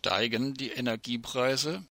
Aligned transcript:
steigen 0.00 0.54
die 0.54 0.70
Energiepreise? 0.70 1.84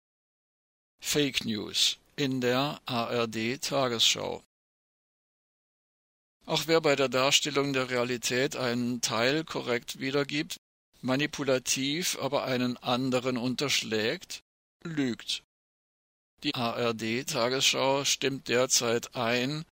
Fake 1.00 1.44
News 1.44 1.98
in 2.16 2.40
der 2.40 2.80
ARD 2.84 3.60
Tagesschau. 3.62 4.42
Auch 6.44 6.66
wer 6.66 6.80
bei 6.80 6.96
der 6.96 7.08
Darstellung 7.08 7.72
der 7.72 7.88
Realität 7.88 8.56
einen 8.56 9.00
Teil 9.00 9.44
korrekt 9.44 10.00
wiedergibt, 10.00 10.56
manipulativ 11.02 12.18
aber 12.20 12.44
einen 12.44 12.76
anderen 12.78 13.36
unterschlägt, 13.36 14.42
lügt. 14.82 15.44
Die 16.42 16.54
ARD 16.56 17.28
Tagesschau 17.28 18.04
stimmt 18.04 18.48
derzeit 18.48 19.14
ein 19.14 19.64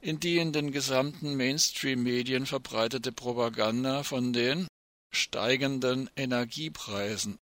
in 0.00 0.18
die 0.18 0.38
in 0.38 0.52
den 0.52 0.72
gesamten 0.72 1.36
Mainstream-Medien 1.36 2.44
verbreitete 2.44 3.12
Propaganda 3.12 4.02
von 4.02 4.32
den 4.32 4.66
steigenden 5.12 6.10
Energiepreisen. 6.16 7.38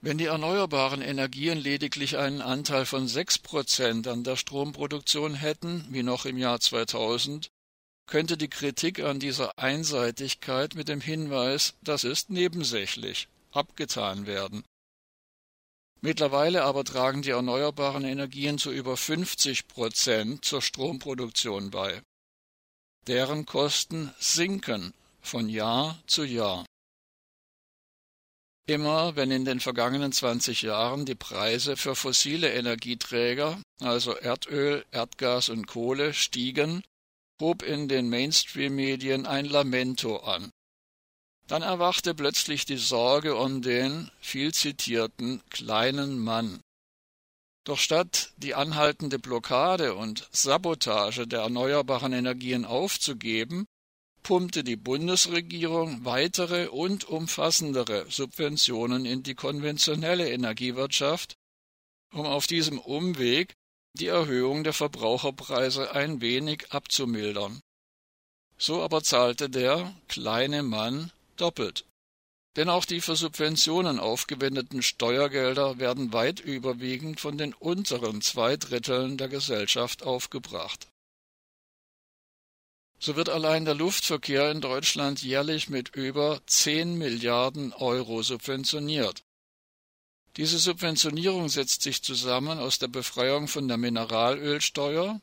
Wenn 0.00 0.16
die 0.18 0.26
erneuerbaren 0.26 1.02
Energien 1.02 1.58
lediglich 1.58 2.16
einen 2.16 2.40
Anteil 2.40 2.86
von 2.86 3.08
sechs 3.08 3.36
Prozent 3.36 4.06
an 4.06 4.22
der 4.22 4.36
Stromproduktion 4.36 5.34
hätten, 5.34 5.84
wie 5.90 6.04
noch 6.04 6.24
im 6.24 6.38
Jahr 6.38 6.60
2000, 6.60 7.48
könnte 8.06 8.36
die 8.36 8.48
Kritik 8.48 9.00
an 9.00 9.18
dieser 9.18 9.58
Einseitigkeit 9.58 10.76
mit 10.76 10.88
dem 10.88 11.00
Hinweis, 11.00 11.74
das 11.82 12.04
ist 12.04 12.30
nebensächlich, 12.30 13.28
abgetan 13.50 14.26
werden. 14.26 14.64
Mittlerweile 16.00 16.62
aber 16.62 16.84
tragen 16.84 17.22
die 17.22 17.30
erneuerbaren 17.30 18.04
Energien 18.04 18.56
zu 18.56 18.70
über 18.70 18.96
50 18.96 19.66
Prozent 19.66 20.44
zur 20.44 20.62
Stromproduktion 20.62 21.70
bei. 21.70 22.00
Deren 23.08 23.46
Kosten 23.46 24.14
sinken 24.20 24.94
von 25.20 25.48
Jahr 25.48 26.00
zu 26.06 26.22
Jahr. 26.22 26.64
Immer 28.68 29.16
wenn 29.16 29.30
in 29.30 29.46
den 29.46 29.60
vergangenen 29.60 30.12
20 30.12 30.60
Jahren 30.60 31.06
die 31.06 31.14
Preise 31.14 31.78
für 31.78 31.94
fossile 31.94 32.52
Energieträger, 32.52 33.62
also 33.80 34.12
Erdöl, 34.14 34.84
Erdgas 34.90 35.48
und 35.48 35.66
Kohle, 35.66 36.12
stiegen, 36.12 36.82
hob 37.40 37.62
in 37.62 37.88
den 37.88 38.10
Mainstream-Medien 38.10 39.24
ein 39.24 39.46
Lamento 39.46 40.18
an. 40.18 40.50
Dann 41.46 41.62
erwachte 41.62 42.14
plötzlich 42.14 42.66
die 42.66 42.76
Sorge 42.76 43.36
um 43.36 43.62
den 43.62 44.10
viel 44.20 44.52
zitierten 44.52 45.40
kleinen 45.48 46.18
Mann. 46.18 46.60
Doch 47.64 47.78
statt 47.78 48.34
die 48.36 48.54
anhaltende 48.54 49.18
Blockade 49.18 49.94
und 49.94 50.28
Sabotage 50.30 51.26
der 51.26 51.40
erneuerbaren 51.40 52.12
Energien 52.12 52.66
aufzugeben, 52.66 53.64
pumpte 54.22 54.64
die 54.64 54.76
Bundesregierung 54.76 56.04
weitere 56.04 56.68
und 56.68 57.04
umfassendere 57.04 58.06
Subventionen 58.10 59.04
in 59.04 59.22
die 59.22 59.34
konventionelle 59.34 60.30
Energiewirtschaft, 60.30 61.36
um 62.12 62.26
auf 62.26 62.46
diesem 62.46 62.78
Umweg 62.78 63.54
die 63.94 64.06
Erhöhung 64.06 64.64
der 64.64 64.72
Verbraucherpreise 64.72 65.92
ein 65.94 66.20
wenig 66.20 66.70
abzumildern. 66.70 67.60
So 68.56 68.82
aber 68.82 69.02
zahlte 69.02 69.48
der 69.48 69.94
kleine 70.08 70.62
Mann 70.62 71.12
doppelt. 71.36 71.84
Denn 72.56 72.68
auch 72.68 72.84
die 72.84 73.00
für 73.00 73.14
Subventionen 73.14 74.00
aufgewendeten 74.00 74.82
Steuergelder 74.82 75.78
werden 75.78 76.12
weit 76.12 76.40
überwiegend 76.40 77.20
von 77.20 77.38
den 77.38 77.54
unteren 77.54 78.20
zwei 78.20 78.56
Dritteln 78.56 79.16
der 79.16 79.28
Gesellschaft 79.28 80.02
aufgebracht. 80.02 80.88
So 82.98 83.16
wird 83.16 83.28
allein 83.28 83.64
der 83.64 83.74
Luftverkehr 83.74 84.50
in 84.50 84.60
Deutschland 84.60 85.22
jährlich 85.22 85.68
mit 85.68 85.94
über 85.94 86.40
10 86.46 86.98
Milliarden 86.98 87.72
Euro 87.72 88.22
subventioniert. 88.22 89.22
Diese 90.36 90.58
Subventionierung 90.58 91.48
setzt 91.48 91.82
sich 91.82 92.02
zusammen 92.02 92.58
aus 92.58 92.78
der 92.78 92.88
Befreiung 92.88 93.48
von 93.48 93.68
der 93.68 93.76
Mineralölsteuer, 93.76 95.20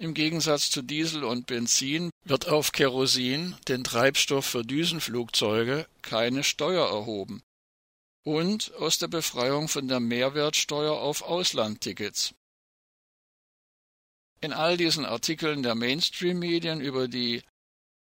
im 0.00 0.14
Gegensatz 0.14 0.70
zu 0.70 0.80
Diesel 0.80 1.24
und 1.24 1.46
Benzin 1.46 2.08
wird 2.24 2.48
auf 2.48 2.72
Kerosin, 2.72 3.54
den 3.68 3.84
Treibstoff 3.84 4.46
für 4.46 4.62
Düsenflugzeuge, 4.62 5.86
keine 6.00 6.42
Steuer 6.42 6.88
erhoben. 6.88 7.42
Und 8.24 8.72
aus 8.76 8.96
der 8.96 9.08
Befreiung 9.08 9.68
von 9.68 9.88
der 9.88 10.00
Mehrwertsteuer 10.00 10.98
auf 10.98 11.20
Auslandtickets. 11.20 12.32
In 14.42 14.52
all 14.52 14.76
diesen 14.76 15.04
Artikeln 15.04 15.62
der 15.62 15.74
Mainstream-Medien 15.74 16.80
über 16.80 17.08
die 17.08 17.42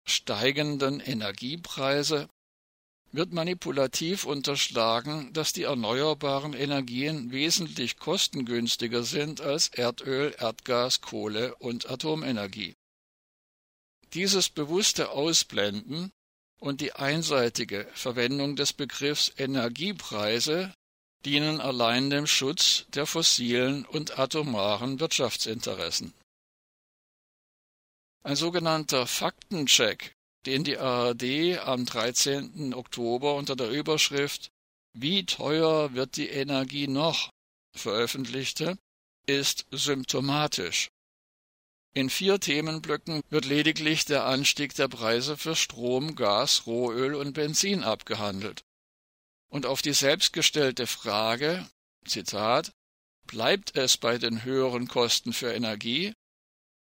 steigenden 0.06 1.00
Energiepreise 1.00 2.30
wird 3.12 3.32
manipulativ 3.32 4.26
unterschlagen, 4.26 5.32
dass 5.34 5.54
die 5.54 5.64
erneuerbaren 5.64 6.54
Energien 6.54 7.32
wesentlich 7.32 7.98
kostengünstiger 7.98 9.04
sind 9.04 9.40
als 9.40 9.70
Erdöl, 9.70 10.36
Erdgas, 10.38 11.02
Kohle 11.02 11.56
und 11.56 11.90
Atomenergie. 11.90 12.76
Dieses 14.14 14.50
bewusste 14.50 15.12
Ausblenden 15.12 16.12
und 16.60 16.82
die 16.82 16.94
einseitige 16.94 17.88
Verwendung 17.94 18.56
des 18.56 18.74
Begriffs 18.74 19.32
Energiepreise 19.38 20.74
dienen 21.26 21.60
allein 21.60 22.10
dem 22.10 22.28
Schutz 22.28 22.86
der 22.94 23.06
fossilen 23.06 23.86
und 23.86 24.20
atomaren 24.20 25.00
Wirtschaftsinteressen. 25.00 26.14
Ein 28.24 28.36
sogenannter 28.36 29.08
Faktencheck 29.08 30.16
den 30.46 30.64
die 30.64 30.78
ARD 30.78 31.60
am 31.60 31.86
13. 31.86 32.74
Oktober 32.74 33.36
unter 33.36 33.56
der 33.56 33.70
Überschrift 33.70 34.52
Wie 34.94 35.26
teuer 35.26 35.94
wird 35.94 36.18
die 36.18 36.30
Energie 36.30 36.88
noch 36.88 37.30
veröffentlichte, 37.76 38.78
ist 39.26 39.66
symptomatisch. 39.72 40.90
In 41.94 42.10
vier 42.10 42.40
Themenblöcken 42.40 43.22
wird 43.30 43.46
lediglich 43.46 44.06
der 44.06 44.26
Anstieg 44.26 44.76
der 44.76 44.88
Preise 44.88 45.38
für 45.38 45.56
Strom, 45.56 46.16
Gas, 46.16 46.68
Rohöl 46.68 47.16
und 47.16 47.34
Benzin 47.34 47.84
abgehandelt. 47.84 48.64
Und 49.56 49.66
auf 49.66 49.82
die 49.82 49.94
selbstgestellte 49.94 50.86
Frage, 50.86 51.66
Zitat, 52.06 52.74
bleibt 53.26 53.78
es 53.78 53.96
bei 53.96 54.18
den 54.18 54.44
höheren 54.44 54.90
Kosten 54.90 55.32
für 55.32 55.54
Energie, 55.54 56.14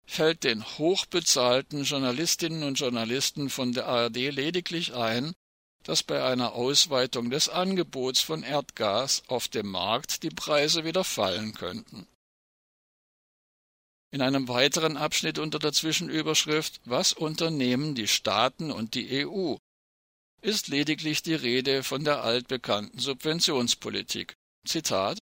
fällt 0.08 0.44
den 0.44 0.66
hochbezahlten 0.66 1.84
Journalistinnen 1.84 2.64
und 2.64 2.80
Journalisten 2.80 3.52
von 3.52 3.74
der 3.74 3.86
ARD 3.86 4.16
lediglich 4.31 4.96
ein, 4.96 5.36
dass 5.84 6.02
bei 6.02 6.24
einer 6.24 6.53
Ausweitung 6.53 7.30
des 7.30 7.50
Angebots 7.50 8.22
von 8.22 8.42
Erdgas 8.42 9.22
auf 9.28 9.47
dem 9.47 9.68
Markt 9.68 10.24
die 10.24 10.32
Preise 10.32 10.84
wieder 10.86 11.03
fallen 11.03 11.53
könnten. 11.53 12.08
In 14.09 14.24
einem 14.24 14.47
weiteren 14.47 14.97
Abschnitt 14.97 15.38
unter 15.38 15.59
der 15.59 15.72
Zwischenüberschrift 15.72 16.82
Was 16.86 17.14
unternehmen 17.14 17.94
die 17.94 18.08
Staaten 18.08 18.72
und 18.72 18.96
die 18.96 19.24
EU? 19.24 19.58
Ist 20.45 20.67
lediglich 20.67 21.23
die 21.23 21.33
Rede 21.33 21.81
von 21.81 22.03
der 22.03 22.23
altbekannten 22.23 23.00
Subventionspolitik. 23.00 24.35
Zitat 24.67 25.17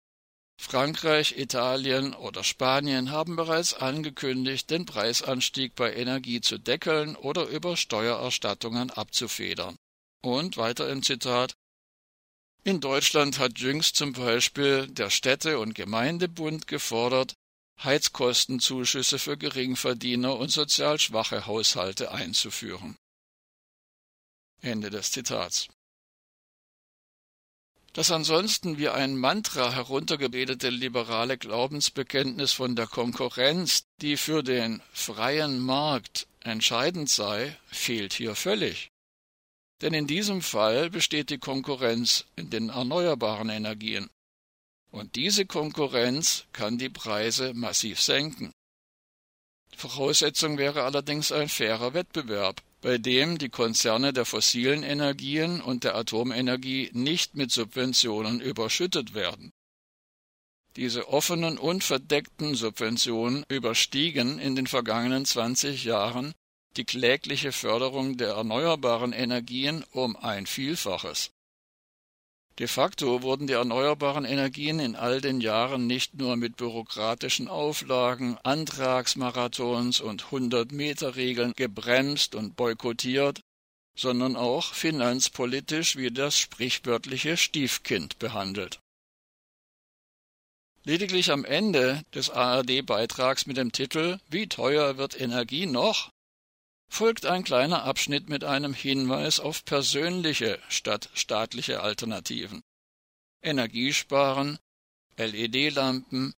Frankreich, 0.60 1.36
Italien 1.36 2.14
oder 2.14 2.44
Spanien 2.44 3.10
haben 3.10 3.34
bereits 3.34 3.74
angekündigt, 3.74 4.70
den 4.70 4.86
Preisanstieg 4.86 5.74
bei 5.74 5.92
Energie 5.94 6.40
zu 6.40 6.58
deckeln 6.58 7.16
oder 7.16 7.46
über 7.46 7.76
Steuererstattungen 7.76 8.90
abzufedern. 8.90 9.76
Und 10.22 10.56
weiter 10.56 10.88
im 10.88 11.02
Zitat 11.02 11.54
In 12.62 12.80
Deutschland 12.80 13.40
hat 13.40 13.58
jüngst 13.58 13.96
zum 13.96 14.12
Beispiel 14.12 14.86
der 14.86 15.10
Städte- 15.10 15.58
und 15.58 15.74
Gemeindebund 15.74 16.68
gefordert, 16.68 17.34
Heizkostenzuschüsse 17.82 19.18
für 19.18 19.36
Geringverdiener 19.36 20.36
und 20.36 20.50
sozial 20.50 21.00
schwache 21.00 21.46
Haushalte 21.46 22.12
einzuführen. 22.12 22.96
Ende 24.60 24.90
des 24.90 25.12
Zitats. 25.12 25.68
Das 27.92 28.10
ansonsten 28.12 28.78
wie 28.78 28.88
ein 28.88 29.16
Mantra 29.16 29.72
heruntergebetete 29.72 30.68
liberale 30.68 31.38
Glaubensbekenntnis 31.38 32.52
von 32.52 32.76
der 32.76 32.86
Konkurrenz, 32.86 33.86
die 34.00 34.16
für 34.16 34.42
den 34.42 34.82
freien 34.92 35.58
Markt 35.58 36.28
entscheidend 36.40 37.08
sei, 37.08 37.56
fehlt 37.66 38.12
hier 38.12 38.34
völlig. 38.34 38.90
Denn 39.80 39.94
in 39.94 40.06
diesem 40.06 40.42
Fall 40.42 40.90
besteht 40.90 41.30
die 41.30 41.38
Konkurrenz 41.38 42.24
in 42.36 42.50
den 42.50 42.68
erneuerbaren 42.68 43.48
Energien. 43.48 44.10
Und 44.90 45.16
diese 45.16 45.46
Konkurrenz 45.46 46.44
kann 46.52 46.78
die 46.78 46.88
Preise 46.88 47.52
massiv 47.54 48.00
senken. 48.00 48.52
Voraussetzung 49.76 50.58
wäre 50.58 50.84
allerdings 50.84 51.30
ein 51.30 51.48
fairer 51.48 51.94
Wettbewerb, 51.94 52.62
bei 52.80 52.98
dem 52.98 53.38
die 53.38 53.48
Konzerne 53.48 54.12
der 54.12 54.24
fossilen 54.24 54.82
Energien 54.82 55.60
und 55.60 55.84
der 55.84 55.96
Atomenergie 55.96 56.90
nicht 56.92 57.34
mit 57.34 57.50
Subventionen 57.50 58.40
überschüttet 58.40 59.14
werden. 59.14 59.52
Diese 60.76 61.08
offenen 61.08 61.58
und 61.58 61.82
verdeckten 61.82 62.54
Subventionen 62.54 63.44
überstiegen 63.48 64.38
in 64.38 64.54
den 64.54 64.66
vergangenen 64.66 65.24
20 65.24 65.84
Jahren 65.84 66.34
die 66.76 66.84
klägliche 66.84 67.50
Förderung 67.50 68.16
der 68.16 68.34
erneuerbaren 68.34 69.12
Energien 69.12 69.84
um 69.90 70.16
ein 70.16 70.46
Vielfaches. 70.46 71.32
De 72.58 72.66
facto 72.66 73.22
wurden 73.22 73.46
die 73.46 73.52
erneuerbaren 73.52 74.24
Energien 74.24 74.80
in 74.80 74.96
all 74.96 75.20
den 75.20 75.40
Jahren 75.40 75.86
nicht 75.86 76.14
nur 76.14 76.36
mit 76.36 76.56
bürokratischen 76.56 77.46
Auflagen, 77.46 78.36
Antragsmarathons 78.42 80.00
und 80.00 80.24
100-Meter-Regeln 80.24 81.52
gebremst 81.54 82.34
und 82.34 82.56
boykottiert, 82.56 83.40
sondern 83.96 84.34
auch 84.34 84.74
finanzpolitisch 84.74 85.96
wie 85.96 86.10
das 86.10 86.36
sprichwörtliche 86.36 87.36
Stiefkind 87.36 88.18
behandelt. 88.18 88.80
Lediglich 90.82 91.30
am 91.30 91.44
Ende 91.44 92.02
des 92.12 92.30
ARD-Beitrags 92.30 93.46
mit 93.46 93.56
dem 93.56 93.70
Titel 93.70 94.18
Wie 94.30 94.48
teuer 94.48 94.96
wird 94.96 95.20
Energie 95.20 95.66
noch? 95.66 96.10
Folgt 96.88 97.26
ein 97.26 97.44
kleiner 97.44 97.84
Abschnitt 97.84 98.28
mit 98.28 98.44
einem 98.44 98.72
Hinweis 98.74 99.40
auf 99.40 99.64
persönliche 99.64 100.58
statt 100.68 101.10
staatliche 101.14 101.80
Alternativen. 101.80 102.62
Energiesparen, 103.42 104.58
LED-Lampen, 105.16 106.34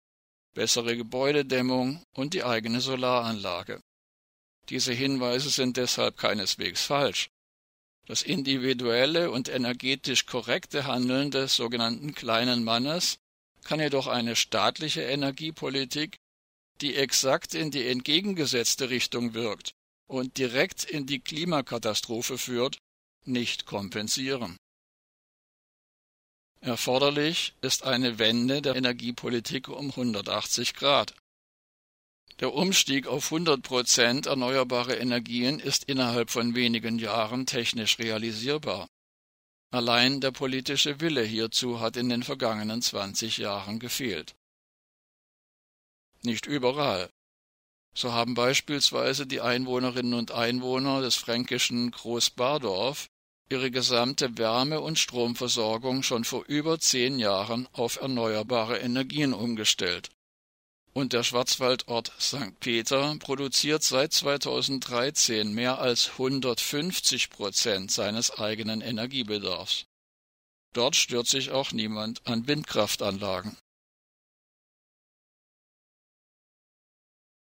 bessere 0.54 0.96
Gebäudedämmung 0.96 2.02
und 2.14 2.34
die 2.34 2.42
eigene 2.42 2.80
Solaranlage. 2.80 3.80
Diese 4.68 4.92
Hinweise 4.92 5.50
sind 5.50 5.76
deshalb 5.76 6.16
keineswegs 6.16 6.82
falsch. 6.82 7.30
Das 8.06 8.22
individuelle 8.22 9.30
und 9.30 9.48
energetisch 9.48 10.26
korrekte 10.26 10.86
Handeln 10.86 11.30
des 11.30 11.56
sogenannten 11.56 12.14
kleinen 12.14 12.64
Mannes 12.64 13.18
kann 13.64 13.80
jedoch 13.80 14.06
eine 14.06 14.34
staatliche 14.34 15.02
Energiepolitik, 15.02 16.16
die 16.80 16.96
exakt 16.96 17.54
in 17.54 17.70
die 17.70 17.86
entgegengesetzte 17.86 18.88
Richtung 18.88 19.34
wirkt 19.34 19.74
und 20.08 20.38
direkt 20.38 20.84
in 20.84 21.06
die 21.06 21.20
Klimakatastrophe 21.20 22.38
führt, 22.38 22.78
nicht 23.24 23.66
kompensieren. 23.66 24.56
Erforderlich 26.60 27.54
ist 27.60 27.84
eine 27.84 28.18
Wende 28.18 28.60
der 28.62 28.74
Energiepolitik 28.74 29.68
um 29.68 29.90
180 29.90 30.74
Grad. 30.74 31.14
Der 32.40 32.52
Umstieg 32.52 33.06
auf 33.06 33.26
100 33.26 33.62
Prozent 33.62 34.26
erneuerbare 34.26 34.96
Energien 34.96 35.60
ist 35.60 35.84
innerhalb 35.84 36.30
von 36.30 36.54
wenigen 36.54 36.98
Jahren 36.98 37.46
technisch 37.46 37.98
realisierbar. 37.98 38.88
Allein 39.70 40.20
der 40.20 40.30
politische 40.30 41.00
Wille 41.00 41.22
hierzu 41.22 41.80
hat 41.80 41.96
in 41.96 42.08
den 42.08 42.22
vergangenen 42.22 42.80
20 42.80 43.38
Jahren 43.38 43.78
gefehlt. 43.78 44.34
Nicht 46.22 46.46
überall, 46.46 47.10
so 47.98 48.12
haben 48.12 48.34
beispielsweise 48.34 49.26
die 49.26 49.40
Einwohnerinnen 49.40 50.14
und 50.14 50.30
Einwohner 50.30 51.00
des 51.00 51.16
fränkischen 51.16 51.90
Großbardorf 51.90 53.08
ihre 53.50 53.72
gesamte 53.72 54.38
Wärme- 54.38 54.80
und 54.80 55.00
Stromversorgung 55.00 56.04
schon 56.04 56.22
vor 56.22 56.44
über 56.46 56.78
zehn 56.78 57.18
Jahren 57.18 57.66
auf 57.72 58.00
erneuerbare 58.00 58.78
Energien 58.78 59.34
umgestellt. 59.34 60.10
Und 60.92 61.12
der 61.12 61.24
Schwarzwaldort 61.24 62.12
St. 62.20 62.60
Peter 62.60 63.16
produziert 63.18 63.82
seit 63.82 64.12
2013 64.12 65.52
mehr 65.52 65.80
als 65.80 66.10
150 66.12 67.30
Prozent 67.30 67.90
seines 67.90 68.30
eigenen 68.30 68.80
Energiebedarfs. 68.80 69.86
Dort 70.72 70.94
stört 70.94 71.26
sich 71.26 71.50
auch 71.50 71.72
niemand 71.72 72.24
an 72.28 72.46
Windkraftanlagen. 72.46 73.56